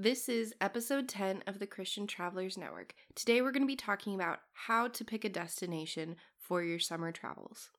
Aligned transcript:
This 0.00 0.28
is 0.28 0.54
episode 0.60 1.08
10 1.08 1.42
of 1.48 1.58
the 1.58 1.66
Christian 1.66 2.06
Travelers 2.06 2.56
Network. 2.56 2.94
Today 3.16 3.42
we're 3.42 3.50
going 3.50 3.64
to 3.64 3.66
be 3.66 3.74
talking 3.74 4.14
about 4.14 4.38
how 4.52 4.86
to 4.86 5.04
pick 5.04 5.24
a 5.24 5.28
destination 5.28 6.14
for 6.36 6.62
your 6.62 6.78
summer 6.78 7.10
travels. 7.10 7.70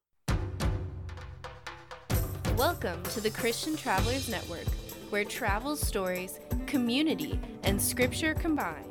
Welcome 2.57 3.01
to 3.03 3.21
the 3.21 3.29
Christian 3.29 3.77
Travelers 3.77 4.27
Network, 4.27 4.67
where 5.11 5.23
travel 5.23 5.77
stories, 5.77 6.41
community, 6.67 7.39
and 7.63 7.81
scripture 7.81 8.33
combine. 8.33 8.88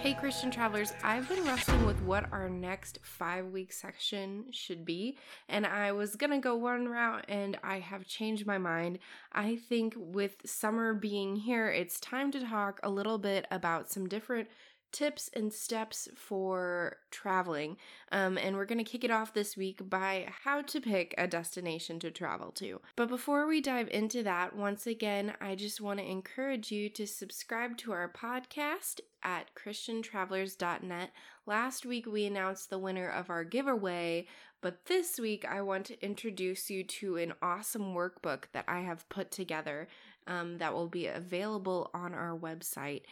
Hey, 0.00 0.14
Christian 0.14 0.52
travelers, 0.52 0.92
I've 1.02 1.28
been 1.28 1.44
wrestling 1.44 1.84
with 1.84 2.00
what 2.02 2.32
our 2.32 2.48
next 2.48 3.00
five 3.02 3.46
week 3.46 3.72
section 3.72 4.44
should 4.52 4.84
be, 4.84 5.18
and 5.48 5.66
I 5.66 5.90
was 5.90 6.14
gonna 6.14 6.38
go 6.38 6.54
one 6.54 6.86
route 6.86 7.24
and 7.28 7.58
I 7.64 7.80
have 7.80 8.06
changed 8.06 8.46
my 8.46 8.58
mind. 8.58 9.00
I 9.32 9.56
think 9.56 9.94
with 9.96 10.36
summer 10.44 10.94
being 10.94 11.34
here, 11.34 11.68
it's 11.68 11.98
time 11.98 12.30
to 12.30 12.46
talk 12.46 12.78
a 12.84 12.88
little 12.88 13.18
bit 13.18 13.46
about 13.50 13.90
some 13.90 14.08
different 14.08 14.48
tips 14.92 15.30
and 15.34 15.52
steps 15.52 16.08
for 16.14 16.96
traveling. 17.10 17.76
Um, 18.12 18.38
and 18.38 18.56
we're 18.56 18.64
going 18.64 18.84
to 18.84 18.90
kick 18.90 19.04
it 19.04 19.10
off 19.10 19.34
this 19.34 19.56
week 19.56 19.88
by 19.88 20.28
how 20.44 20.62
to 20.62 20.80
pick 20.80 21.14
a 21.18 21.26
destination 21.26 21.98
to 22.00 22.10
travel 22.10 22.50
to. 22.52 22.80
But 22.96 23.08
before 23.08 23.46
we 23.46 23.60
dive 23.60 23.88
into 23.90 24.22
that, 24.22 24.56
once 24.56 24.86
again, 24.86 25.34
I 25.40 25.54
just 25.54 25.80
want 25.80 25.98
to 25.98 26.10
encourage 26.10 26.70
you 26.70 26.88
to 26.90 27.06
subscribe 27.06 27.76
to 27.78 27.92
our 27.92 28.08
podcast 28.10 29.00
at 29.22 29.54
christiantravelers.net. 29.54 31.10
Last 31.46 31.86
week 31.86 32.06
we 32.06 32.26
announced 32.26 32.70
the 32.70 32.78
winner 32.78 33.08
of 33.08 33.30
our 33.30 33.44
giveaway, 33.44 34.26
but 34.60 34.86
this 34.86 35.18
week 35.18 35.44
I 35.44 35.62
want 35.62 35.86
to 35.86 36.04
introduce 36.04 36.70
you 36.70 36.84
to 36.84 37.16
an 37.16 37.32
awesome 37.42 37.94
workbook 37.94 38.44
that 38.52 38.64
I 38.68 38.80
have 38.80 39.08
put 39.08 39.30
together 39.30 39.88
um, 40.26 40.58
that 40.58 40.74
will 40.74 40.88
be 40.88 41.06
available 41.06 41.90
on 41.94 42.14
our 42.14 42.36
website. 42.36 43.02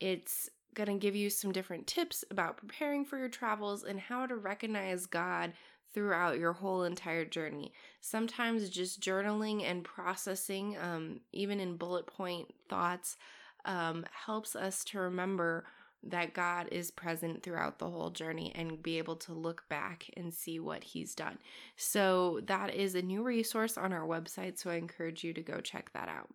It's 0.00 0.50
going 0.74 0.88
to 0.88 0.94
give 0.94 1.16
you 1.16 1.30
some 1.30 1.52
different 1.52 1.86
tips 1.86 2.24
about 2.30 2.56
preparing 2.56 3.04
for 3.04 3.18
your 3.18 3.28
travels 3.28 3.84
and 3.84 3.98
how 3.98 4.26
to 4.26 4.36
recognize 4.36 5.06
God 5.06 5.52
throughout 5.92 6.38
your 6.38 6.52
whole 6.52 6.82
entire 6.82 7.24
journey. 7.24 7.72
Sometimes 8.00 8.68
just 8.68 9.00
journaling 9.00 9.62
and 9.62 9.84
processing, 9.84 10.76
um, 10.80 11.20
even 11.32 11.60
in 11.60 11.76
bullet 11.76 12.06
point 12.06 12.52
thoughts, 12.68 13.16
um, 13.64 14.04
helps 14.26 14.56
us 14.56 14.84
to 14.84 14.98
remember 14.98 15.64
that 16.02 16.34
God 16.34 16.68
is 16.70 16.90
present 16.90 17.42
throughout 17.42 17.78
the 17.78 17.88
whole 17.88 18.10
journey 18.10 18.52
and 18.54 18.82
be 18.82 18.98
able 18.98 19.16
to 19.16 19.32
look 19.32 19.64
back 19.70 20.10
and 20.16 20.34
see 20.34 20.60
what 20.60 20.84
He's 20.84 21.14
done. 21.14 21.38
So, 21.76 22.40
that 22.44 22.74
is 22.74 22.94
a 22.94 23.00
new 23.00 23.22
resource 23.22 23.78
on 23.78 23.92
our 23.92 24.06
website. 24.06 24.58
So, 24.58 24.70
I 24.70 24.74
encourage 24.74 25.24
you 25.24 25.32
to 25.32 25.42
go 25.42 25.60
check 25.60 25.92
that 25.94 26.08
out. 26.08 26.28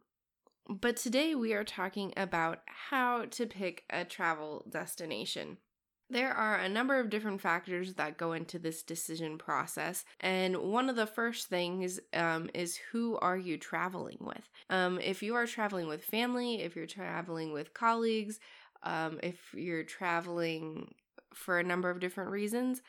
But 0.70 0.98
today 0.98 1.34
we 1.34 1.54
are 1.54 1.64
talking 1.64 2.14
about 2.16 2.60
how 2.68 3.26
to 3.26 3.48
pick 3.48 3.86
a 3.90 4.06
travel 4.06 4.64
destination. 4.70 5.58
There 6.12 6.32
are 6.32 6.58
a 6.58 6.70
number 6.70 7.00
of 7.00 7.10
different 7.10 7.42
factors 7.42 7.96
that 7.96 8.20
go 8.20 8.34
into 8.34 8.60
this 8.60 8.84
decision 8.84 9.40
process, 9.40 10.06
and 10.20 10.58
one 10.58 10.88
of 10.88 10.96
the 10.96 11.08
first 11.08 11.48
things 11.48 12.00
um, 12.14 12.52
is 12.54 12.80
who 12.92 13.18
are 13.18 13.38
you 13.38 13.58
traveling 13.58 14.20
with? 14.20 14.48
Um, 14.70 15.00
if 15.00 15.24
you 15.24 15.34
are 15.34 15.48
traveling 15.48 15.88
with 15.88 16.04
family, 16.04 16.62
if 16.62 16.76
you're 16.76 16.86
traveling 16.86 17.52
with 17.52 17.74
colleagues, 17.74 18.40
um, 18.84 19.20
if 19.24 19.40
you're 19.56 19.84
traveling 19.84 20.94
for 21.34 21.58
a 21.58 21.64
number 21.64 21.90
of 21.90 22.00
different 22.00 22.30
reasons, 22.30 22.84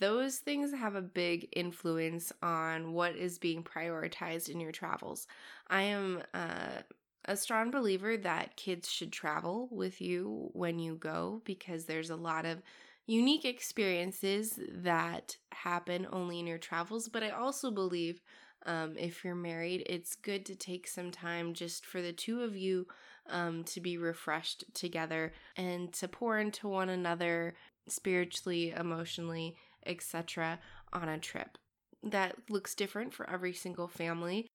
those 0.00 0.38
things 0.38 0.72
have 0.72 0.96
a 0.96 1.02
big 1.02 1.48
influence 1.54 2.32
on 2.42 2.92
what 2.92 3.14
is 3.14 3.38
being 3.38 3.62
prioritized 3.62 4.48
in 4.48 4.60
your 4.60 4.72
travels. 4.72 5.26
I 5.68 5.82
am 5.82 6.22
uh, 6.34 6.82
a 7.26 7.36
strong 7.36 7.70
believer 7.70 8.16
that 8.16 8.56
kids 8.56 8.90
should 8.90 9.12
travel 9.12 9.68
with 9.70 10.00
you 10.00 10.50
when 10.52 10.78
you 10.78 10.96
go 10.96 11.42
because 11.44 11.84
there's 11.84 12.10
a 12.10 12.16
lot 12.16 12.44
of 12.44 12.62
unique 13.06 13.44
experiences 13.44 14.58
that 14.70 15.36
happen 15.52 16.06
only 16.12 16.40
in 16.40 16.46
your 16.46 16.58
travels. 16.58 17.08
But 17.08 17.22
I 17.22 17.30
also 17.30 17.70
believe 17.70 18.20
um, 18.66 18.94
if 18.98 19.24
you're 19.24 19.34
married, 19.34 19.84
it's 19.86 20.14
good 20.14 20.46
to 20.46 20.54
take 20.54 20.86
some 20.86 21.10
time 21.10 21.54
just 21.54 21.84
for 21.84 22.00
the 22.00 22.12
two 22.12 22.42
of 22.42 22.56
you 22.56 22.86
um, 23.28 23.64
to 23.64 23.80
be 23.80 23.98
refreshed 23.98 24.64
together 24.74 25.32
and 25.56 25.92
to 25.94 26.08
pour 26.08 26.38
into 26.38 26.68
one 26.68 26.88
another 26.88 27.54
spiritually, 27.88 28.70
emotionally, 28.70 29.56
etc. 29.86 30.58
on 30.92 31.08
a 31.08 31.18
trip. 31.18 31.58
That 32.02 32.36
looks 32.48 32.74
different 32.74 33.12
for 33.12 33.28
every 33.28 33.52
single 33.52 33.88
family. 33.88 34.46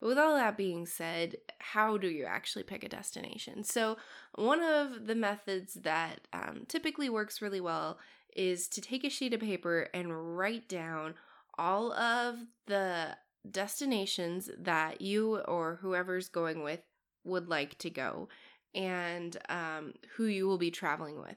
But 0.00 0.08
with 0.08 0.18
all 0.18 0.34
that 0.34 0.56
being 0.56 0.86
said, 0.86 1.36
how 1.58 1.96
do 1.98 2.08
you 2.08 2.24
actually 2.24 2.62
pick 2.62 2.84
a 2.84 2.88
destination? 2.88 3.64
So, 3.64 3.96
one 4.34 4.62
of 4.62 5.06
the 5.06 5.14
methods 5.14 5.74
that 5.74 6.28
um, 6.32 6.64
typically 6.68 7.08
works 7.08 7.42
really 7.42 7.60
well 7.60 7.98
is 8.36 8.68
to 8.68 8.80
take 8.80 9.04
a 9.04 9.10
sheet 9.10 9.34
of 9.34 9.40
paper 9.40 9.88
and 9.92 10.38
write 10.38 10.68
down 10.68 11.14
all 11.58 11.92
of 11.92 12.36
the 12.66 13.16
destinations 13.50 14.50
that 14.56 15.00
you 15.00 15.38
or 15.38 15.78
whoever's 15.80 16.28
going 16.28 16.62
with 16.62 16.80
would 17.24 17.48
like 17.48 17.76
to 17.78 17.90
go 17.90 18.28
and 18.74 19.36
um, 19.48 19.94
who 20.16 20.26
you 20.26 20.46
will 20.46 20.58
be 20.58 20.70
traveling 20.70 21.18
with 21.18 21.36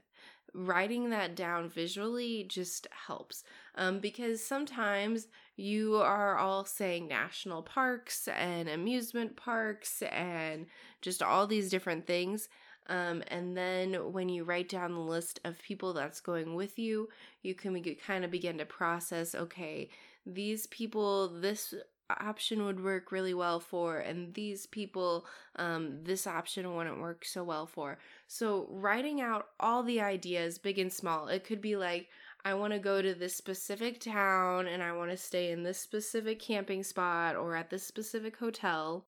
writing 0.53 1.09
that 1.09 1.35
down 1.35 1.69
visually 1.69 2.45
just 2.47 2.87
helps 3.07 3.43
um, 3.75 3.99
because 3.99 4.45
sometimes 4.45 5.27
you 5.55 5.95
are 5.97 6.37
all 6.37 6.65
saying 6.65 7.07
national 7.07 7.61
parks 7.61 8.27
and 8.27 8.67
amusement 8.67 9.35
parks 9.35 10.01
and 10.03 10.65
just 11.01 11.21
all 11.23 11.47
these 11.47 11.69
different 11.69 12.05
things. 12.05 12.49
Um, 12.87 13.23
and 13.27 13.55
then 13.55 13.93
when 14.11 14.27
you 14.27 14.43
write 14.43 14.67
down 14.67 14.93
the 14.93 14.99
list 14.99 15.39
of 15.45 15.61
people 15.61 15.93
that's 15.93 16.19
going 16.19 16.55
with 16.55 16.77
you, 16.77 17.09
you 17.43 17.55
can 17.55 17.81
kind 18.05 18.25
of 18.25 18.31
begin 18.31 18.57
to 18.57 18.65
process 18.65 19.35
okay, 19.35 19.89
these 20.25 20.67
people, 20.67 21.29
this 21.29 21.73
option 22.19 22.65
would 22.65 22.83
work 22.83 23.11
really 23.11 23.33
well 23.33 23.59
for, 23.59 23.99
and 23.99 24.33
these 24.33 24.65
people, 24.65 25.25
um, 25.55 26.03
this 26.03 26.27
option 26.27 26.75
wouldn't 26.75 26.99
work 26.99 27.25
so 27.25 27.43
well 27.43 27.65
for. 27.65 27.99
So, 28.27 28.67
writing 28.69 29.21
out 29.21 29.47
all 29.59 29.83
the 29.83 30.01
ideas, 30.01 30.57
big 30.57 30.79
and 30.79 30.91
small, 30.91 31.27
it 31.27 31.43
could 31.43 31.61
be 31.61 31.75
like, 31.75 32.09
I 32.43 32.55
want 32.55 32.73
to 32.73 32.79
go 32.79 33.01
to 33.01 33.13
this 33.13 33.35
specific 33.35 33.99
town 33.99 34.67
and 34.67 34.81
I 34.81 34.93
want 34.93 35.11
to 35.11 35.17
stay 35.17 35.51
in 35.51 35.63
this 35.63 35.79
specific 35.79 36.39
camping 36.39 36.83
spot 36.83 37.35
or 37.35 37.55
at 37.55 37.69
this 37.69 37.83
specific 37.83 38.37
hotel. 38.37 39.05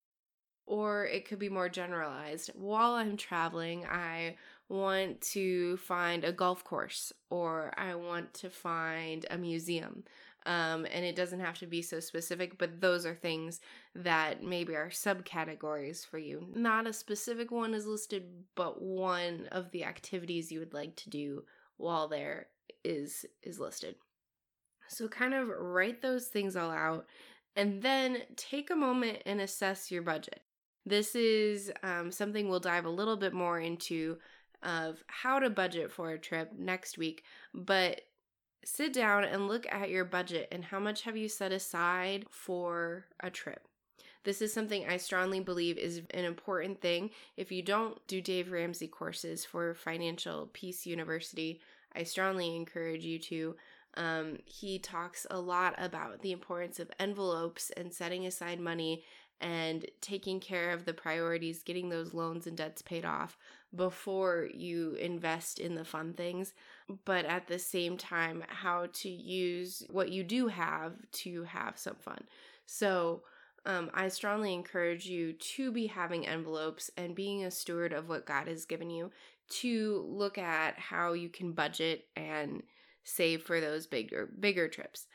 Or 0.65 1.05
it 1.05 1.27
could 1.27 1.39
be 1.39 1.49
more 1.49 1.67
generalized. 1.67 2.51
While 2.55 2.93
I'm 2.93 3.17
traveling, 3.17 3.85
I 3.85 4.37
want 4.69 5.21
to 5.21 5.77
find 5.77 6.23
a 6.23 6.31
golf 6.31 6.63
course 6.63 7.11
or 7.29 7.73
I 7.77 7.95
want 7.95 8.33
to 8.35 8.49
find 8.49 9.25
a 9.29 9.37
museum. 9.37 10.03
Um, 10.45 10.85
and 10.91 11.05
it 11.05 11.15
doesn't 11.15 11.39
have 11.39 11.57
to 11.59 11.67
be 11.67 11.81
so 11.81 11.99
specific, 11.99 12.57
but 12.57 12.81
those 12.81 13.05
are 13.05 13.15
things 13.15 13.61
that 13.95 14.43
maybe 14.43 14.75
are 14.75 14.89
subcategories 14.89 16.05
for 16.05 16.17
you. 16.17 16.47
Not 16.53 16.87
a 16.87 16.93
specific 16.93 17.49
one 17.51 17.73
is 17.73 17.85
listed, 17.85 18.25
but 18.55 18.81
one 18.81 19.47
of 19.51 19.71
the 19.71 19.85
activities 19.85 20.51
you 20.51 20.59
would 20.59 20.73
like 20.73 20.95
to 20.97 21.09
do 21.09 21.43
while 21.77 22.07
there 22.07 22.47
is 22.83 23.25
is 23.41 23.59
listed. 23.59 23.95
So 24.89 25.07
kind 25.07 25.33
of 25.33 25.47
write 25.47 26.01
those 26.01 26.27
things 26.27 26.55
all 26.55 26.71
out 26.71 27.05
and 27.55 27.81
then 27.81 28.19
take 28.35 28.69
a 28.69 28.75
moment 28.75 29.19
and 29.25 29.39
assess 29.41 29.91
your 29.91 30.01
budget. 30.01 30.41
This 30.85 31.15
is 31.15 31.71
um, 31.81 32.11
something 32.11 32.49
we'll 32.49 32.59
dive 32.59 32.85
a 32.85 32.89
little 32.89 33.15
bit 33.15 33.33
more 33.33 33.59
into 33.59 34.17
of 34.61 35.03
how 35.07 35.39
to 35.39 35.49
budget 35.49 35.91
for 35.91 36.11
a 36.11 36.19
trip 36.19 36.51
next 36.57 36.97
week, 36.97 37.23
but 37.53 38.01
sit 38.65 38.93
down 38.93 39.23
and 39.23 39.47
look 39.47 39.65
at 39.71 39.89
your 39.89 40.05
budget 40.05 40.47
and 40.51 40.65
how 40.65 40.79
much 40.79 41.03
have 41.03 41.17
you 41.17 41.27
set 41.27 41.51
aside 41.51 42.25
for 42.29 43.05
a 43.19 43.29
trip. 43.29 43.67
This 44.23 44.41
is 44.41 44.53
something 44.53 44.87
I 44.87 44.97
strongly 44.97 45.41
believe 45.41 45.77
is 45.77 46.01
an 46.11 46.23
important 46.23 46.79
thing. 46.79 47.09
If 47.35 47.51
you 47.51 47.61
don't 47.61 48.05
do 48.07 48.21
Dave 48.21 48.51
Ramsey 48.51 48.87
courses 48.87 49.43
for 49.43 49.73
Financial 49.73 50.49
Peace 50.53 50.85
University, 50.85 51.59
I 51.95 52.03
strongly 52.03 52.55
encourage 52.55 53.03
you 53.03 53.19
to. 53.19 53.55
Um, 53.95 54.37
he 54.45 54.79
talks 54.79 55.27
a 55.29 55.39
lot 55.39 55.75
about 55.77 56.21
the 56.21 56.31
importance 56.31 56.79
of 56.79 56.89
envelopes 56.99 57.69
and 57.71 57.93
setting 57.93 58.25
aside 58.25 58.59
money 58.59 59.03
and 59.41 59.85
taking 59.99 60.39
care 60.39 60.71
of 60.71 60.85
the 60.85 60.93
priorities, 60.93 61.63
getting 61.63 61.89
those 61.89 62.13
loans 62.13 62.47
and 62.47 62.55
debts 62.55 62.81
paid 62.81 63.03
off 63.03 63.37
before 63.75 64.47
you 64.53 64.93
invest 64.93 65.59
in 65.59 65.75
the 65.75 65.83
fun 65.83 66.13
things. 66.13 66.53
But 67.05 67.25
at 67.25 67.47
the 67.47 67.59
same 67.59 67.97
time, 67.97 68.43
how 68.47 68.87
to 68.93 69.09
use 69.09 69.83
what 69.89 70.09
you 70.09 70.23
do 70.23 70.47
have 70.47 70.93
to 71.23 71.43
have 71.43 71.77
some 71.77 71.95
fun. 71.95 72.23
So, 72.65 73.23
um, 73.65 73.89
I 73.93 74.09
strongly 74.09 74.53
encourage 74.53 75.05
you 75.05 75.33
to 75.33 75.71
be 75.71 75.87
having 75.87 76.27
envelopes 76.27 76.91
and 76.97 77.15
being 77.15 77.45
a 77.45 77.51
steward 77.51 77.93
of 77.93 78.09
what 78.09 78.25
God 78.25 78.47
has 78.47 78.65
given 78.65 78.89
you 78.89 79.11
to 79.61 80.05
look 80.09 80.37
at 80.37 80.77
how 80.77 81.13
you 81.13 81.29
can 81.29 81.53
budget 81.53 82.05
and 82.15 82.63
save 83.03 83.43
for 83.43 83.61
those 83.61 83.87
bigger 83.87 84.29
bigger 84.39 84.67
trips. 84.67 85.07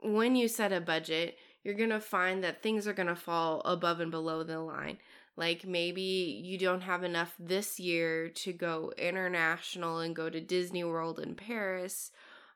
When 0.00 0.34
you 0.34 0.48
set 0.48 0.72
a 0.72 0.80
budget, 0.80 1.36
you're 1.62 1.74
going 1.74 1.90
to 1.90 2.00
find 2.00 2.42
that 2.42 2.62
things 2.62 2.86
are 2.86 2.92
going 2.92 3.08
to 3.08 3.16
fall 3.16 3.60
above 3.64 4.00
and 4.00 4.10
below 4.10 4.42
the 4.42 4.58
line. 4.58 4.98
Like 5.36 5.66
maybe 5.66 6.42
you 6.44 6.58
don't 6.58 6.82
have 6.82 7.04
enough 7.04 7.34
this 7.38 7.80
year 7.80 8.28
to 8.28 8.52
go 8.52 8.92
international 8.98 9.98
and 9.98 10.14
go 10.14 10.28
to 10.28 10.40
Disney 10.40 10.84
World 10.84 11.18
in 11.18 11.34
Paris, 11.34 12.10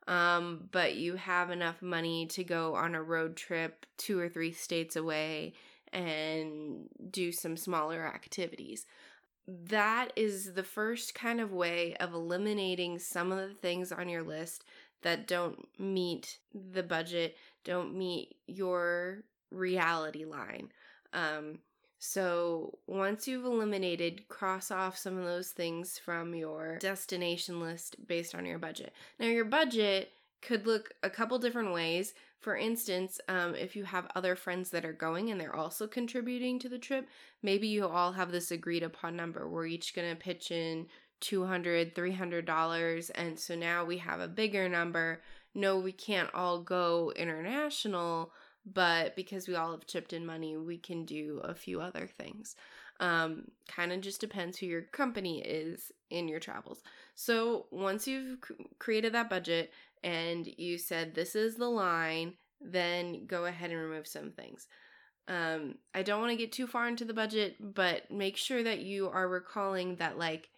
um, 0.06 0.68
but 0.72 0.94
you 0.94 1.16
have 1.16 1.50
enough 1.50 1.80
money 1.80 2.26
to 2.26 2.44
go 2.44 2.74
on 2.74 2.94
a 2.94 3.02
road 3.02 3.36
trip 3.36 3.86
two 3.96 4.20
or 4.20 4.28
three 4.28 4.52
states 4.52 4.94
away 4.94 5.54
and 5.92 6.88
do 7.10 7.32
some 7.32 7.56
smaller 7.56 8.06
activities. 8.06 8.86
That 9.48 10.12
is 10.16 10.54
the 10.54 10.62
first 10.62 11.14
kind 11.14 11.40
of 11.40 11.52
way 11.52 11.96
of 11.96 12.12
eliminating 12.12 12.98
some 12.98 13.32
of 13.32 13.48
the 13.48 13.54
things 13.54 13.90
on 13.92 14.08
your 14.08 14.22
list 14.22 14.64
that 15.02 15.26
don't 15.26 15.66
meet 15.78 16.38
the 16.52 16.82
budget, 16.82 17.36
don't 17.64 17.96
meet 17.96 18.36
your 18.46 19.22
reality 19.50 20.24
line. 20.24 20.72
Um, 21.12 21.60
so 21.98 22.78
once 22.86 23.26
you've 23.26 23.44
eliminated, 23.44 24.28
cross 24.28 24.70
off 24.70 24.98
some 24.98 25.18
of 25.18 25.24
those 25.24 25.50
things 25.50 25.98
from 25.98 26.34
your 26.34 26.78
destination 26.78 27.60
list 27.60 27.96
based 28.06 28.34
on 28.34 28.44
your 28.44 28.58
budget. 28.58 28.92
Now, 29.18 29.26
your 29.26 29.44
budget 29.44 30.12
could 30.42 30.66
look 30.66 30.92
a 31.02 31.10
couple 31.10 31.38
different 31.38 31.72
ways. 31.72 32.14
For 32.38 32.56
instance, 32.56 33.20
um, 33.28 33.54
if 33.54 33.74
you 33.74 33.84
have 33.84 34.10
other 34.14 34.36
friends 34.36 34.70
that 34.70 34.84
are 34.84 34.92
going 34.92 35.30
and 35.30 35.40
they're 35.40 35.56
also 35.56 35.86
contributing 35.86 36.58
to 36.60 36.68
the 36.68 36.78
trip, 36.78 37.08
maybe 37.42 37.66
you 37.66 37.86
all 37.86 38.12
have 38.12 38.30
this 38.30 38.50
agreed 38.50 38.82
upon 38.82 39.16
number. 39.16 39.48
We're 39.48 39.66
each 39.66 39.94
going 39.94 40.10
to 40.10 40.16
pitch 40.16 40.50
in 40.50 40.86
200 41.20 41.94
$300. 41.94 43.10
And 43.14 43.38
so 43.38 43.54
now 43.54 43.84
we 43.84 43.98
have 43.98 44.20
a 44.20 44.28
bigger 44.28 44.68
number. 44.68 45.22
No, 45.54 45.78
we 45.78 45.92
can't 45.92 46.32
all 46.34 46.60
go 46.60 47.12
international 47.16 48.32
but 48.66 49.14
because 49.14 49.46
we 49.46 49.54
all 49.54 49.70
have 49.70 49.86
chipped 49.86 50.12
in 50.12 50.26
money, 50.26 50.56
we 50.56 50.76
can 50.76 51.04
do 51.04 51.40
a 51.44 51.54
few 51.54 51.80
other 51.80 52.06
things. 52.06 52.56
Um, 52.98 53.44
kind 53.68 53.92
of 53.92 54.00
just 54.00 54.20
depends 54.20 54.58
who 54.58 54.66
your 54.66 54.82
company 54.82 55.40
is 55.42 55.92
in 56.10 56.28
your 56.28 56.40
travels. 56.40 56.82
So 57.14 57.66
once 57.70 58.08
you've 58.08 58.38
created 58.78 59.12
that 59.12 59.30
budget 59.30 59.70
and 60.02 60.48
you 60.56 60.78
said 60.78 61.14
this 61.14 61.36
is 61.36 61.56
the 61.56 61.68
line, 61.68 62.34
then 62.60 63.26
go 63.26 63.44
ahead 63.44 63.70
and 63.70 63.78
remove 63.78 64.06
some 64.06 64.30
things. 64.30 64.66
Um, 65.28 65.76
I 65.94 66.02
don't 66.02 66.20
want 66.20 66.30
to 66.30 66.36
get 66.36 66.52
too 66.52 66.66
far 66.66 66.88
into 66.88 67.04
the 67.04 67.14
budget, 67.14 67.56
but 67.60 68.10
make 68.10 68.36
sure 68.36 68.62
that 68.62 68.80
you 68.80 69.08
are 69.08 69.28
recalling 69.28 69.96
that 69.96 70.18
like 70.18 70.48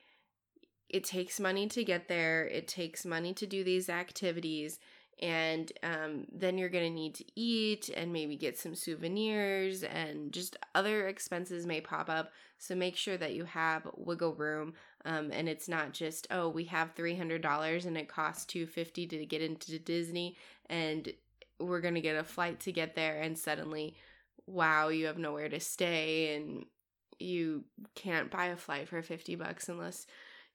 it 0.89 1.05
takes 1.05 1.41
money 1.41 1.67
to 1.69 1.85
get 1.85 2.09
there, 2.09 2.47
it 2.47 2.69
takes 2.69 3.05
money 3.05 3.35
to 3.35 3.47
do 3.47 3.65
these 3.65 3.89
activities 3.89 4.79
and 5.21 5.73
um, 5.83 6.27
then 6.33 6.59
you're 6.59 6.69
going 6.69 6.85
to 6.85 6.95
need 6.95 7.15
to 7.17 7.25
eat 7.35 7.91
and 7.91 8.13
maybe 8.13 8.37
get 8.37 8.59
some 8.59 8.75
souvenirs 8.75 9.83
and 9.83 10.33
just 10.33 10.57
other 10.75 11.09
expenses 11.09 11.67
may 11.67 11.81
pop 11.81 12.09
up. 12.09 12.31
So 12.59 12.75
make 12.75 12.97
sure 12.97 13.17
that 13.17 13.35
you 13.35 13.45
have 13.45 13.89
wiggle 13.97 14.35
room 14.35 14.75
um, 15.05 15.31
and 15.33 15.49
it's 15.49 15.69
not 15.69 15.93
just 15.93 16.27
oh 16.31 16.49
we 16.49 16.65
have 16.65 16.95
$300 16.95 17.87
and 17.87 17.97
it 17.97 18.09
costs 18.09 18.45
250 18.47 19.07
to 19.07 19.27
get 19.27 19.43
into 19.43 19.79
disney 19.79 20.37
and 20.67 21.13
we're 21.61 21.81
going 21.81 21.95
to 21.95 22.01
get 22.01 22.17
a 22.17 22.25
flight 22.25 22.61
to 22.61 22.73
get 22.73 22.95
there 22.95 23.21
and 23.21 23.39
suddenly 23.39 23.95
wow 24.47 24.89
you 24.89 25.07
have 25.07 25.19
nowhere 25.19 25.49
to 25.49 25.61
stay 25.61 26.37
and 26.37 26.65
you 27.19 27.65
can't 27.95 28.31
buy 28.31 28.47
a 28.47 28.57
flight 28.57 28.89
for 28.89 29.03
50 29.03 29.35
bucks 29.37 29.69
unless 29.69 30.07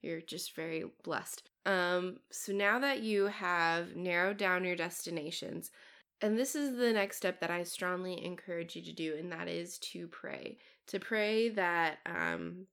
you're 0.02 0.22
just 0.22 0.56
very 0.56 0.86
blessed 1.04 1.50
um, 1.66 2.18
so 2.32 2.52
now 2.52 2.80
that 2.80 3.02
you 3.02 3.26
have 3.26 3.96
narrowed 3.96 4.38
down 4.38 4.66
your 4.66 4.76
destinations, 4.76 5.72
and 6.22 6.38
this 6.38 6.56
is 6.56 6.78
the 6.78 6.94
next 6.94 7.18
step 7.18 7.40
that 7.42 7.52
I 7.52 7.64
strongly 7.64 8.24
encourage 8.24 8.76
you 8.76 8.82
to 8.84 8.94
do, 8.94 9.16
and 9.18 9.32
that 9.32 9.48
is 9.48 9.78
to 9.80 10.08
pray. 10.08 10.58
To 10.88 11.00
pray 11.00 11.50
that 11.50 12.00
um, 12.06 12.68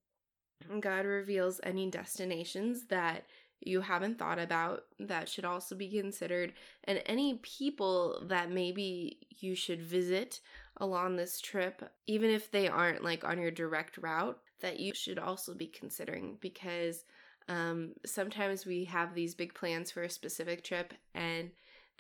God 0.81 1.05
reveals 1.05 1.61
any 1.63 1.91
destinations 1.91 2.87
that 2.87 3.25
you 3.61 3.81
haven't 3.81 4.19
thought 4.19 4.39
about 4.39 4.85
that 5.01 5.29
should 5.29 5.45
also 5.45 5.75
be 5.75 5.91
considered, 5.91 6.53
and 6.85 7.03
any 7.07 7.41
people 7.43 8.23
that 8.29 8.51
maybe 8.51 9.19
you 9.39 9.55
should 9.55 9.83
visit 9.83 10.41
along 10.79 11.17
this 11.17 11.41
trip, 11.41 11.83
even 12.07 12.31
if 12.31 12.51
they 12.51 12.69
aren't 12.69 13.05
like 13.05 13.25
on 13.25 13.41
your 13.41 13.51
direct 13.51 13.99
route, 13.99 14.39
that 14.61 14.81
you 14.81 14.95
should 14.95 15.19
also 15.19 15.55
be 15.55 15.67
considering 15.67 16.39
because 16.41 17.05
um, 17.51 17.91
sometimes 18.07 18.65
we 18.65 18.85
have 18.85 19.15
these 19.15 19.35
big 19.35 19.53
plans 19.53 19.91
for 19.91 20.03
a 20.03 20.09
specific 20.09 20.65
trip 20.65 20.95
and 21.15 21.51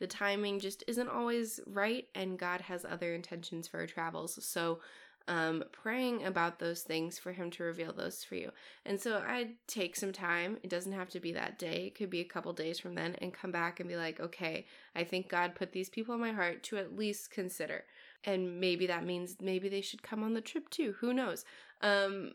the 0.00 0.06
timing 0.06 0.58
just 0.58 0.82
isn't 0.88 1.10
always 1.10 1.60
right, 1.66 2.06
and 2.14 2.38
God 2.38 2.62
has 2.62 2.86
other 2.86 3.14
intentions 3.14 3.68
for 3.68 3.80
our 3.80 3.86
travels. 3.86 4.42
So, 4.42 4.80
um, 5.28 5.62
praying 5.72 6.24
about 6.24 6.58
those 6.58 6.80
things 6.80 7.18
for 7.18 7.32
Him 7.32 7.50
to 7.50 7.64
reveal 7.64 7.92
those 7.92 8.24
for 8.24 8.34
you. 8.34 8.50
And 8.86 8.98
so, 8.98 9.18
I 9.18 9.50
take 9.66 9.94
some 9.94 10.10
time. 10.10 10.56
It 10.62 10.70
doesn't 10.70 10.92
have 10.92 11.10
to 11.10 11.20
be 11.20 11.32
that 11.32 11.58
day, 11.58 11.88
it 11.88 11.94
could 11.94 12.08
be 12.08 12.20
a 12.20 12.24
couple 12.24 12.54
days 12.54 12.80
from 12.80 12.94
then, 12.94 13.14
and 13.20 13.34
come 13.34 13.52
back 13.52 13.78
and 13.78 13.90
be 13.90 13.96
like, 13.96 14.20
okay, 14.20 14.64
I 14.96 15.04
think 15.04 15.28
God 15.28 15.54
put 15.54 15.70
these 15.72 15.90
people 15.90 16.14
in 16.14 16.20
my 16.22 16.32
heart 16.32 16.62
to 16.64 16.78
at 16.78 16.96
least 16.96 17.30
consider. 17.30 17.84
And 18.24 18.58
maybe 18.58 18.86
that 18.86 19.04
means 19.04 19.36
maybe 19.38 19.68
they 19.68 19.82
should 19.82 20.02
come 20.02 20.24
on 20.24 20.32
the 20.32 20.40
trip 20.40 20.70
too. 20.70 20.94
Who 21.00 21.12
knows? 21.12 21.44
Um, 21.82 22.32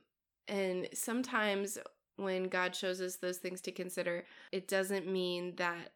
and 0.47 0.87
sometimes 0.93 1.79
when 2.17 2.45
God 2.45 2.75
shows 2.75 3.01
us 3.01 3.17
those 3.17 3.37
things 3.37 3.61
to 3.61 3.71
consider, 3.71 4.25
it 4.51 4.67
doesn't 4.67 5.07
mean 5.07 5.55
that 5.57 5.91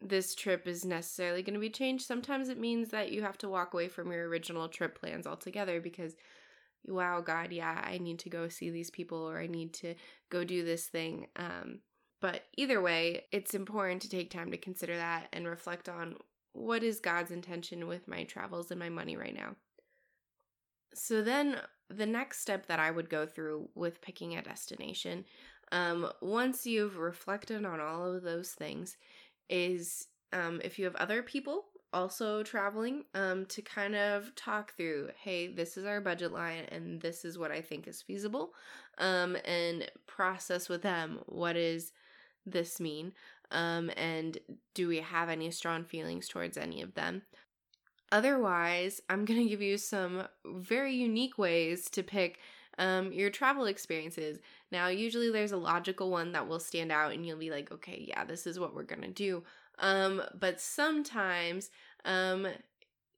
this 0.00 0.34
trip 0.34 0.66
is 0.66 0.84
necessarily 0.84 1.42
going 1.42 1.54
to 1.54 1.60
be 1.60 1.70
changed. 1.70 2.06
Sometimes 2.06 2.48
it 2.48 2.58
means 2.58 2.90
that 2.90 3.10
you 3.10 3.22
have 3.22 3.38
to 3.38 3.48
walk 3.48 3.74
away 3.74 3.88
from 3.88 4.12
your 4.12 4.28
original 4.28 4.68
trip 4.68 4.98
plans 4.98 5.26
altogether 5.26 5.80
because, 5.80 6.14
wow, 6.86 7.20
God, 7.20 7.52
yeah, 7.52 7.82
I 7.84 7.98
need 7.98 8.20
to 8.20 8.30
go 8.30 8.48
see 8.48 8.70
these 8.70 8.90
people 8.90 9.18
or 9.18 9.38
I 9.38 9.46
need 9.46 9.74
to 9.74 9.94
go 10.30 10.44
do 10.44 10.64
this 10.64 10.86
thing. 10.86 11.26
Um, 11.36 11.80
but 12.20 12.44
either 12.56 12.80
way, 12.80 13.24
it's 13.32 13.54
important 13.54 14.02
to 14.02 14.08
take 14.08 14.30
time 14.30 14.50
to 14.52 14.56
consider 14.56 14.96
that 14.96 15.28
and 15.32 15.46
reflect 15.46 15.88
on 15.88 16.16
what 16.52 16.82
is 16.82 17.00
God's 17.00 17.30
intention 17.30 17.86
with 17.86 18.08
my 18.08 18.24
travels 18.24 18.70
and 18.70 18.80
my 18.80 18.88
money 18.88 19.16
right 19.16 19.34
now. 19.34 19.56
So 20.94 21.22
then 21.22 21.60
the 21.90 22.06
next 22.06 22.40
step 22.40 22.66
that 22.66 22.80
I 22.80 22.90
would 22.90 23.08
go 23.08 23.26
through 23.26 23.68
with 23.74 24.00
picking 24.00 24.36
a 24.36 24.42
destination 24.42 25.24
um, 25.72 26.10
once 26.20 26.66
you've 26.66 26.98
reflected 26.98 27.64
on 27.64 27.80
all 27.80 28.12
of 28.12 28.22
those 28.22 28.50
things, 28.50 28.96
is 29.48 30.08
um, 30.32 30.60
if 30.62 30.78
you 30.78 30.84
have 30.84 30.96
other 30.96 31.22
people 31.22 31.64
also 31.92 32.42
traveling 32.42 33.04
um, 33.14 33.46
to 33.46 33.62
kind 33.62 33.94
of 33.94 34.34
talk 34.34 34.74
through 34.76 35.08
hey 35.22 35.48
this 35.48 35.76
is 35.76 35.86
our 35.86 36.00
budget 36.00 36.32
line 36.32 36.64
and 36.70 37.00
this 37.00 37.24
is 37.24 37.38
what 37.38 37.50
i 37.50 37.60
think 37.60 37.88
is 37.88 38.02
feasible 38.02 38.52
um, 38.98 39.36
and 39.44 39.90
process 40.06 40.68
with 40.68 40.82
them 40.82 41.18
what 41.26 41.54
does 41.54 41.92
this 42.44 42.78
mean 42.78 43.12
um, 43.50 43.90
and 43.96 44.38
do 44.74 44.88
we 44.88 44.98
have 44.98 45.30
any 45.30 45.50
strong 45.50 45.82
feelings 45.84 46.28
towards 46.28 46.58
any 46.58 46.82
of 46.82 46.92
them. 46.94 47.22
Otherwise 48.12 49.00
i'm 49.08 49.24
going 49.24 49.42
to 49.42 49.48
give 49.48 49.62
you 49.62 49.78
some 49.78 50.24
very 50.44 50.94
unique 50.94 51.38
ways 51.38 51.88
to 51.90 52.02
pick 52.02 52.38
um, 52.78 53.12
your 53.12 53.30
travel 53.30 53.66
experiences. 53.66 54.38
Now, 54.72 54.88
usually 54.88 55.30
there's 55.30 55.52
a 55.52 55.56
logical 55.56 56.10
one 56.10 56.32
that 56.32 56.48
will 56.48 56.60
stand 56.60 56.90
out 56.90 57.12
and 57.12 57.26
you'll 57.26 57.38
be 57.38 57.50
like, 57.50 57.70
okay, 57.72 58.04
yeah, 58.08 58.24
this 58.24 58.46
is 58.46 58.58
what 58.58 58.74
we're 58.74 58.84
going 58.84 59.02
to 59.02 59.08
do. 59.08 59.42
Um, 59.78 60.22
but 60.38 60.60
sometimes 60.60 61.70
um, 62.04 62.46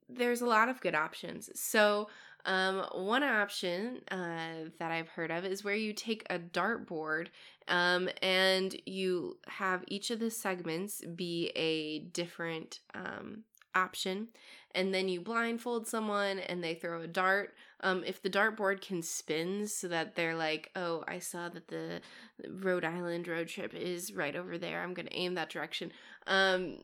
there's 0.08 0.40
a 0.40 0.46
lot 0.46 0.68
of 0.68 0.80
good 0.80 0.94
options. 0.94 1.50
So, 1.54 2.08
um, 2.46 2.86
one 2.94 3.22
option 3.22 4.00
uh, 4.10 4.70
that 4.78 4.90
I've 4.90 5.08
heard 5.08 5.30
of 5.30 5.44
is 5.44 5.62
where 5.62 5.74
you 5.74 5.92
take 5.92 6.24
a 6.30 6.38
dartboard 6.38 7.26
um, 7.68 8.08
and 8.22 8.74
you 8.86 9.36
have 9.46 9.84
each 9.88 10.10
of 10.10 10.20
the 10.20 10.30
segments 10.30 11.02
be 11.04 11.52
a 11.54 11.98
different 11.98 12.80
um, 12.94 13.44
option 13.74 14.28
and 14.74 14.94
then 14.94 15.08
you 15.08 15.20
blindfold 15.20 15.86
someone 15.86 16.38
and 16.38 16.62
they 16.62 16.74
throw 16.74 17.02
a 17.02 17.06
dart 17.06 17.54
um, 17.82 18.04
if 18.04 18.22
the 18.22 18.30
dartboard 18.30 18.80
can 18.80 19.02
spin 19.02 19.66
so 19.66 19.88
that 19.88 20.14
they're 20.14 20.36
like 20.36 20.70
oh 20.76 21.02
i 21.08 21.18
saw 21.18 21.48
that 21.48 21.68
the 21.68 22.00
rhode 22.48 22.84
island 22.84 23.28
road 23.28 23.48
trip 23.48 23.74
is 23.74 24.14
right 24.14 24.36
over 24.36 24.58
there. 24.58 24.82
I'm 24.82 24.94
going 24.94 25.06
to 25.06 25.16
aim 25.16 25.34
that 25.34 25.50
direction. 25.50 25.92
Um, 26.26 26.78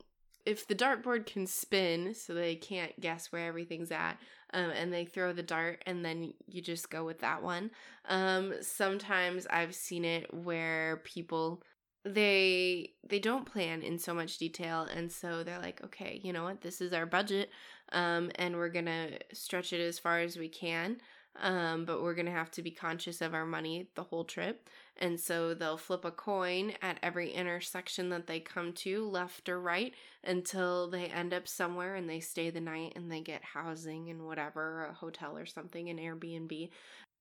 if 0.44 0.66
the 0.66 0.74
dartboard 0.74 1.26
can 1.26 1.46
spin 1.46 2.14
so 2.14 2.32
they 2.32 2.54
can't 2.54 2.98
guess 3.00 3.32
where 3.32 3.48
everything's 3.48 3.90
at 3.90 4.16
um, 4.54 4.70
and 4.70 4.92
they 4.92 5.04
throw 5.04 5.32
the 5.32 5.42
dart 5.42 5.82
and 5.86 6.04
then 6.04 6.32
you 6.46 6.62
just 6.62 6.88
go 6.88 7.04
with 7.04 7.20
that 7.20 7.42
one. 7.42 7.70
Um, 8.08 8.54
sometimes 8.60 9.46
i've 9.50 9.74
seen 9.74 10.04
it 10.04 10.32
where 10.32 10.98
people 10.98 11.62
they 12.04 12.92
they 13.08 13.18
don't 13.18 13.50
plan 13.50 13.82
in 13.82 13.98
so 13.98 14.14
much 14.14 14.38
detail 14.38 14.82
and 14.82 15.10
so 15.10 15.42
they're 15.42 15.58
like 15.58 15.82
okay 15.82 16.20
you 16.22 16.32
know 16.32 16.44
what? 16.44 16.60
This 16.60 16.80
is 16.80 16.92
our 16.92 17.06
budget 17.06 17.50
um, 17.92 18.30
and 18.36 18.56
we're 18.56 18.68
gonna 18.68 19.10
stretch 19.32 19.72
it 19.72 19.80
as 19.80 19.98
far 19.98 20.20
as 20.20 20.36
we 20.36 20.48
can 20.48 20.96
um, 21.40 21.84
but 21.84 22.02
we're 22.02 22.14
going 22.14 22.26
to 22.26 22.32
have 22.32 22.50
to 22.52 22.62
be 22.62 22.70
conscious 22.70 23.20
of 23.20 23.34
our 23.34 23.46
money 23.46 23.88
the 23.94 24.04
whole 24.04 24.24
trip. 24.24 24.68
And 24.98 25.20
so 25.20 25.52
they'll 25.52 25.76
flip 25.76 26.04
a 26.04 26.10
coin 26.10 26.72
at 26.80 26.98
every 27.02 27.30
intersection 27.30 28.08
that 28.10 28.26
they 28.26 28.40
come 28.40 28.72
to, 28.74 29.06
left 29.06 29.48
or 29.48 29.60
right, 29.60 29.92
until 30.24 30.88
they 30.88 31.06
end 31.06 31.34
up 31.34 31.46
somewhere 31.46 31.94
and 31.96 32.08
they 32.08 32.20
stay 32.20 32.50
the 32.50 32.60
night 32.60 32.94
and 32.96 33.12
they 33.12 33.20
get 33.20 33.44
housing 33.44 34.08
and 34.08 34.26
whatever, 34.26 34.86
a 34.86 34.94
hotel 34.94 35.36
or 35.36 35.46
something, 35.46 35.90
an 35.90 35.98
Airbnb. 35.98 36.70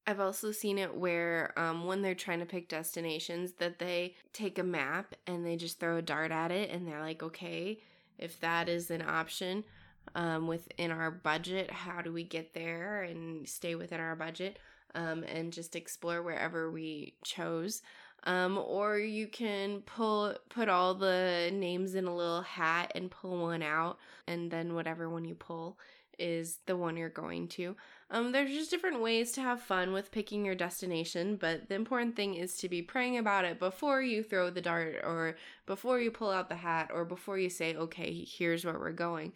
I've 0.08 0.20
also 0.20 0.52
seen 0.52 0.78
it 0.78 0.96
where 0.96 1.52
um, 1.58 1.86
when 1.86 2.02
they're 2.02 2.16
trying 2.16 2.40
to 2.40 2.46
pick 2.46 2.70
destinations, 2.70 3.54
that 3.54 3.80
they 3.80 4.16
take 4.34 4.60
a 4.60 4.64
map 4.64 5.16
and 5.26 5.46
they 5.46 5.58
just 5.58 5.80
throw 5.80 5.98
a 5.98 6.02
dart 6.02 6.32
at 6.32 6.52
it 6.52 6.70
and 6.70 6.88
they're 6.88 7.02
like, 7.02 7.24
okay, 7.24 7.80
if 8.18 8.40
that 8.40 8.70
is 8.70 8.92
an 8.92 9.02
option 9.02 9.66
um, 10.14 10.48
within 10.48 10.92
our 10.92 11.12
budget, 11.12 11.72
how 11.72 12.02
do 12.02 12.14
we 12.14 12.24
get 12.24 12.54
there 12.54 13.04
and 13.04 13.48
stay 13.48 13.76
within 13.76 14.00
our 14.00 14.16
budget 14.16 14.60
um, 14.96 15.24
and 15.24 15.54
just 15.54 15.76
explore 15.76 16.24
wherever 16.24 16.72
we 16.72 17.16
chose. 17.24 17.82
Um, 18.24 18.58
or 18.58 18.98
you 18.98 19.28
can 19.28 19.82
pull 19.82 20.36
put 20.50 20.68
all 20.68 20.96
the 20.96 21.52
names 21.54 21.94
in 21.94 22.06
a 22.06 22.16
little 22.16 22.42
hat 22.42 22.92
and 22.96 23.12
pull 23.12 23.42
one 23.42 23.62
out, 23.62 24.00
and 24.26 24.50
then 24.50 24.74
whatever 24.74 25.08
one 25.10 25.26
you 25.26 25.36
pull 25.36 25.78
is 26.18 26.60
the 26.66 26.76
one 26.76 26.98
you're 26.98 27.10
going 27.10 27.48
to. 27.50 27.76
Um, 28.10 28.32
there's 28.32 28.52
just 28.52 28.72
different 28.72 29.02
ways 29.02 29.32
to 29.34 29.42
have 29.42 29.62
fun 29.62 29.92
with 29.92 30.12
picking 30.12 30.46
your 30.46 30.56
destination, 30.56 31.36
but 31.36 31.68
the 31.68 31.76
important 31.76 32.16
thing 32.16 32.36
is 32.36 32.56
to 32.58 32.70
be 32.70 32.82
praying 32.82 33.18
about 33.18 33.46
it 33.46 33.60
before 33.60 34.02
you 34.02 34.24
throw 34.24 34.50
the 34.50 34.62
dart 34.62 35.02
or 35.04 35.36
before 35.66 36.00
you 36.00 36.12
pull 36.12 36.32
out 36.32 36.50
the 36.50 36.56
hat 36.56 36.90
or 36.94 37.04
before 37.04 37.38
you 37.38 37.50
say, 37.50 37.76
okay, 37.76 38.26
here's 38.28 38.64
where 38.64 38.80
we're 38.80 38.92
going. 38.92 39.34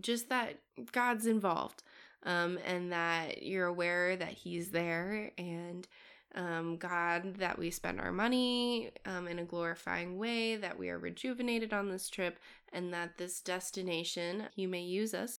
Just 0.00 0.28
that 0.28 0.60
God's 0.92 1.26
involved 1.26 1.82
um, 2.24 2.58
and 2.64 2.92
that 2.92 3.42
you're 3.42 3.66
aware 3.66 4.16
that 4.16 4.32
He's 4.32 4.70
there 4.70 5.32
and 5.36 5.86
um, 6.34 6.76
God, 6.76 7.36
that 7.36 7.58
we 7.58 7.70
spend 7.70 8.00
our 8.00 8.12
money 8.12 8.90
um, 9.06 9.26
in 9.28 9.38
a 9.38 9.44
glorifying 9.44 10.18
way, 10.18 10.56
that 10.56 10.78
we 10.78 10.90
are 10.90 10.98
rejuvenated 10.98 11.72
on 11.72 11.88
this 11.88 12.08
trip, 12.08 12.38
and 12.72 12.92
that 12.92 13.16
this 13.16 13.40
destination, 13.40 14.44
you 14.54 14.68
may 14.68 14.82
use 14.82 15.14
us 15.14 15.38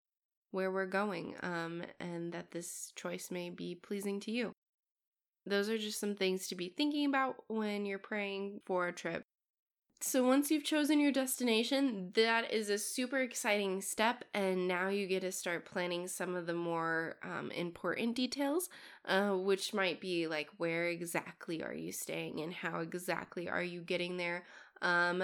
where 0.50 0.70
we're 0.70 0.86
going, 0.86 1.36
um, 1.42 1.82
and 2.00 2.32
that 2.32 2.50
this 2.50 2.92
choice 2.96 3.30
may 3.30 3.50
be 3.50 3.74
pleasing 3.74 4.18
to 4.20 4.32
you. 4.32 4.52
Those 5.46 5.68
are 5.68 5.78
just 5.78 6.00
some 6.00 6.16
things 6.16 6.48
to 6.48 6.54
be 6.54 6.68
thinking 6.68 7.06
about 7.06 7.36
when 7.48 7.86
you're 7.86 7.98
praying 7.98 8.60
for 8.66 8.88
a 8.88 8.92
trip. 8.92 9.24
So, 10.02 10.24
once 10.24 10.50
you've 10.50 10.64
chosen 10.64 10.98
your 10.98 11.12
destination, 11.12 12.12
that 12.14 12.50
is 12.50 12.70
a 12.70 12.78
super 12.78 13.18
exciting 13.18 13.82
step, 13.82 14.24
and 14.32 14.66
now 14.66 14.88
you 14.88 15.06
get 15.06 15.20
to 15.20 15.30
start 15.32 15.66
planning 15.66 16.08
some 16.08 16.34
of 16.34 16.46
the 16.46 16.54
more 16.54 17.16
um, 17.22 17.50
important 17.50 18.16
details, 18.16 18.70
uh, 19.04 19.32
which 19.32 19.74
might 19.74 20.00
be 20.00 20.26
like 20.26 20.48
where 20.56 20.88
exactly 20.88 21.62
are 21.62 21.74
you 21.74 21.92
staying 21.92 22.40
and 22.40 22.52
how 22.54 22.80
exactly 22.80 23.46
are 23.50 23.62
you 23.62 23.82
getting 23.82 24.16
there. 24.16 24.46
Um, 24.80 25.22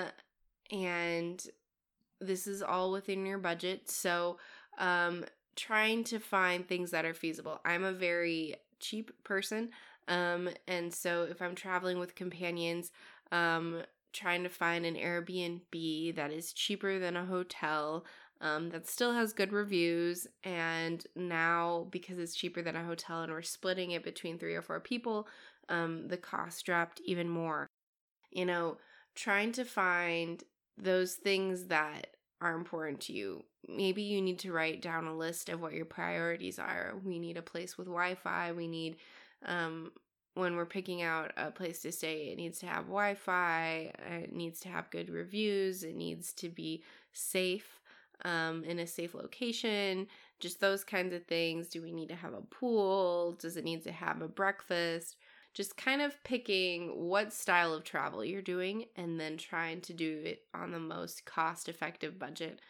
and 0.70 1.42
this 2.20 2.46
is 2.46 2.62
all 2.62 2.92
within 2.92 3.24
your 3.24 3.38
budget. 3.38 3.90
So, 3.90 4.38
um, 4.78 5.24
trying 5.56 6.04
to 6.04 6.18
find 6.18 6.68
things 6.68 6.90
that 6.90 7.06
are 7.06 7.14
feasible. 7.14 7.60
I'm 7.64 7.84
a 7.84 7.92
very 7.92 8.56
cheap 8.78 9.10
person. 9.24 9.70
Um, 10.08 10.50
and 10.68 10.92
so 10.92 11.22
if 11.30 11.40
I'm 11.40 11.54
traveling 11.54 11.98
with 11.98 12.14
companions, 12.14 12.92
um, 13.32 13.82
trying 14.16 14.42
to 14.42 14.48
find 14.48 14.84
an 14.84 14.96
Airbnb 14.96 16.16
that 16.16 16.32
is 16.32 16.52
cheaper 16.52 16.98
than 16.98 17.16
a 17.16 17.24
hotel, 17.24 18.04
um, 18.40 18.70
that 18.70 18.88
still 18.88 19.12
has 19.12 19.32
good 19.32 19.52
reviews. 19.52 20.26
And 20.44 21.04
now, 21.14 21.86
because 21.90 22.18
it's 22.18 22.34
cheaper 22.34 22.62
than 22.62 22.76
a 22.76 22.84
hotel 22.84 23.22
and 23.22 23.32
we're 23.32 23.42
splitting 23.42 23.92
it 23.92 24.04
between 24.04 24.38
three 24.38 24.54
or 24.54 24.62
four 24.62 24.80
people, 24.80 25.28
um, 25.68 26.08
the 26.08 26.16
cost 26.16 26.64
dropped 26.64 27.00
even 27.04 27.28
more. 27.28 27.66
You 28.30 28.46
know, 28.46 28.78
trying 29.14 29.52
to 29.52 29.64
find 29.64 30.42
those 30.76 31.14
things 31.14 31.66
that 31.66 32.08
are 32.40 32.54
important 32.54 33.00
to 33.00 33.12
you 33.12 33.44
maybe 33.68 34.02
you 34.02 34.22
need 34.22 34.38
to 34.40 34.52
write 34.52 34.82
down 34.82 35.06
a 35.06 35.16
list 35.16 35.48
of 35.48 35.60
what 35.60 35.72
your 35.72 35.84
priorities 35.84 36.58
are. 36.58 36.94
We 37.04 37.18
need 37.18 37.36
a 37.36 37.42
place 37.42 37.76
with 37.76 37.86
Wi 37.86 38.14
Fi. 38.14 38.52
We 38.52 38.68
need, 38.68 38.96
um, 39.44 39.92
when 40.36 40.54
we're 40.54 40.66
picking 40.66 41.00
out 41.00 41.32
a 41.38 41.50
place 41.50 41.80
to 41.80 41.90
stay, 41.90 42.28
it 42.28 42.36
needs 42.36 42.58
to 42.58 42.66
have 42.66 42.84
Wi 42.84 43.14
Fi. 43.14 43.90
It 44.22 44.34
needs 44.34 44.60
to 44.60 44.68
have 44.68 44.90
good 44.90 45.08
reviews. 45.08 45.82
It 45.82 45.96
needs 45.96 46.34
to 46.34 46.50
be 46.50 46.84
safe, 47.14 47.80
um, 48.24 48.62
in 48.64 48.78
a 48.78 48.86
safe 48.86 49.14
location. 49.14 50.06
Just 50.38 50.60
those 50.60 50.84
kinds 50.84 51.14
of 51.14 51.24
things. 51.24 51.68
Do 51.68 51.80
we 51.80 51.90
need 51.90 52.10
to 52.10 52.14
have 52.14 52.34
a 52.34 52.42
pool? 52.42 53.32
Does 53.38 53.56
it 53.56 53.64
need 53.64 53.82
to 53.84 53.92
have 53.92 54.20
a 54.20 54.28
breakfast? 54.28 55.16
Just 55.54 55.78
kind 55.78 56.02
of 56.02 56.22
picking 56.22 57.08
what 57.08 57.32
style 57.32 57.72
of 57.72 57.82
travel 57.82 58.22
you're 58.22 58.42
doing 58.42 58.84
and 58.94 59.18
then 59.18 59.38
trying 59.38 59.80
to 59.82 59.94
do 59.94 60.20
it 60.22 60.42
on 60.52 60.70
the 60.70 60.78
most 60.78 61.24
cost 61.24 61.66
effective 61.66 62.18
budget 62.18 62.60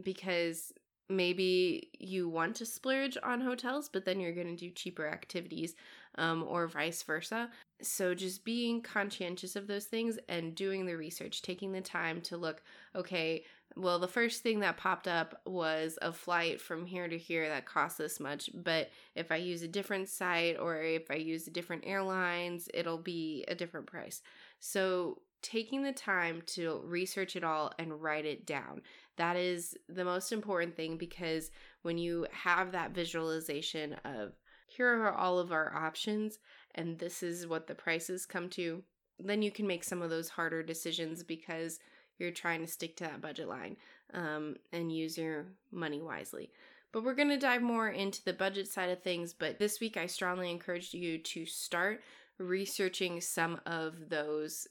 because 0.00 0.72
maybe 1.08 1.90
you 1.98 2.28
want 2.28 2.56
to 2.56 2.66
splurge 2.66 3.16
on 3.22 3.40
hotels, 3.40 3.88
but 3.88 4.04
then 4.04 4.20
you're 4.20 4.32
going 4.32 4.46
to 4.48 4.56
do 4.56 4.70
cheaper 4.70 5.06
activities 5.06 5.74
um, 6.16 6.44
or 6.48 6.66
vice 6.66 7.02
versa. 7.02 7.50
So 7.82 8.14
just 8.14 8.44
being 8.44 8.80
conscientious 8.80 9.56
of 9.56 9.66
those 9.66 9.84
things 9.84 10.18
and 10.28 10.54
doing 10.54 10.86
the 10.86 10.96
research, 10.96 11.42
taking 11.42 11.72
the 11.72 11.80
time 11.80 12.20
to 12.22 12.36
look, 12.36 12.62
okay, 12.94 13.44
well, 13.76 13.98
the 13.98 14.08
first 14.08 14.42
thing 14.42 14.60
that 14.60 14.78
popped 14.78 15.06
up 15.06 15.40
was 15.44 15.98
a 16.00 16.12
flight 16.12 16.60
from 16.60 16.86
here 16.86 17.08
to 17.08 17.18
here 17.18 17.48
that 17.48 17.66
costs 17.66 17.98
this 17.98 18.18
much. 18.18 18.48
But 18.54 18.90
if 19.14 19.30
I 19.30 19.36
use 19.36 19.62
a 19.62 19.68
different 19.68 20.08
site 20.08 20.58
or 20.58 20.80
if 20.82 21.10
I 21.10 21.16
use 21.16 21.44
different 21.44 21.84
airlines, 21.86 22.68
it'll 22.72 22.98
be 22.98 23.44
a 23.48 23.54
different 23.54 23.86
price. 23.86 24.22
So 24.60 25.20
taking 25.42 25.82
the 25.82 25.92
time 25.92 26.42
to 26.46 26.80
research 26.84 27.36
it 27.36 27.44
all 27.44 27.72
and 27.78 28.02
write 28.02 28.24
it 28.24 28.46
down. 28.46 28.82
That 29.16 29.36
is 29.36 29.76
the 29.88 30.04
most 30.04 30.32
important 30.32 30.76
thing 30.76 30.96
because 30.96 31.50
when 31.82 31.98
you 31.98 32.26
have 32.32 32.72
that 32.72 32.92
visualization 32.92 33.94
of 34.04 34.32
here 34.66 35.02
are 35.04 35.14
all 35.14 35.38
of 35.38 35.52
our 35.52 35.74
options 35.74 36.38
and 36.74 36.98
this 36.98 37.22
is 37.22 37.46
what 37.46 37.66
the 37.66 37.74
prices 37.74 38.26
come 38.26 38.48
to, 38.50 38.82
then 39.18 39.42
you 39.42 39.50
can 39.50 39.66
make 39.66 39.84
some 39.84 40.02
of 40.02 40.10
those 40.10 40.28
harder 40.28 40.62
decisions 40.62 41.22
because 41.22 41.78
you're 42.18 42.30
trying 42.30 42.60
to 42.60 42.70
stick 42.70 42.96
to 42.96 43.04
that 43.04 43.20
budget 43.20 43.48
line 43.48 43.76
um, 44.14 44.56
and 44.72 44.92
use 44.92 45.16
your 45.16 45.46
money 45.70 46.02
wisely. 46.02 46.50
But 46.92 47.04
we're 47.04 47.14
going 47.14 47.28
to 47.28 47.38
dive 47.38 47.62
more 47.62 47.88
into 47.88 48.24
the 48.24 48.32
budget 48.32 48.68
side 48.68 48.90
of 48.90 49.02
things. 49.02 49.34
But 49.34 49.58
this 49.58 49.80
week, 49.80 49.96
I 49.96 50.06
strongly 50.06 50.50
encourage 50.50 50.94
you 50.94 51.18
to 51.18 51.44
start 51.44 52.00
researching 52.38 53.20
some 53.20 53.60
of 53.66 54.08
those 54.08 54.66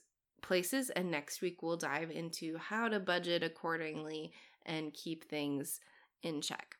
places. 0.46 0.90
And 0.90 1.10
next 1.10 1.42
week, 1.42 1.62
we'll 1.62 1.76
dive 1.76 2.10
into 2.10 2.56
how 2.58 2.88
to 2.88 3.00
budget 3.00 3.42
accordingly 3.42 4.32
and 4.64 4.94
keep 4.94 5.24
things 5.24 5.80
in 6.22 6.40
check. 6.40 6.76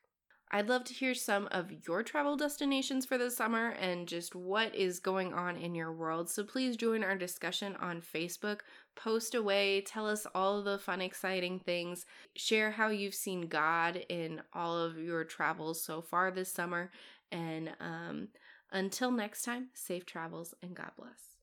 I'd 0.52 0.68
love 0.68 0.84
to 0.84 0.94
hear 0.94 1.12
some 1.12 1.48
of 1.50 1.72
your 1.88 2.04
travel 2.04 2.36
destinations 2.36 3.04
for 3.04 3.18
the 3.18 3.30
summer 3.30 3.70
and 3.80 4.06
just 4.06 4.36
what 4.36 4.72
is 4.76 5.00
going 5.00 5.34
on 5.34 5.56
in 5.56 5.74
your 5.74 5.92
world. 5.92 6.30
So 6.30 6.44
please 6.44 6.76
join 6.76 7.02
our 7.02 7.16
discussion 7.16 7.74
on 7.80 8.00
Facebook. 8.00 8.60
Post 8.94 9.34
away, 9.34 9.80
tell 9.80 10.08
us 10.08 10.24
all 10.36 10.62
the 10.62 10.78
fun, 10.78 11.00
exciting 11.00 11.58
things. 11.58 12.06
Share 12.36 12.70
how 12.70 12.90
you've 12.90 13.14
seen 13.14 13.48
God 13.48 14.04
in 14.08 14.40
all 14.52 14.78
of 14.78 14.98
your 14.98 15.24
travels 15.24 15.82
so 15.82 16.00
far 16.00 16.30
this 16.30 16.52
summer. 16.52 16.92
And 17.32 17.70
um, 17.80 18.28
until 18.70 19.10
next 19.10 19.42
time, 19.42 19.70
safe 19.74 20.06
travels 20.06 20.54
and 20.62 20.76
God 20.76 20.92
bless. 20.96 21.35